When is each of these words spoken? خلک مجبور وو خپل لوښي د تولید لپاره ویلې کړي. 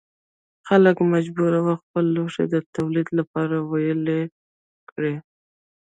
خلک 0.67 0.97
مجبور 1.13 1.53
وو 1.63 1.73
خپل 1.83 2.05
لوښي 2.15 2.45
د 2.53 2.55
تولید 2.75 3.07
لپاره 3.19 3.55
ویلې 3.71 4.21
کړي. 4.89 5.15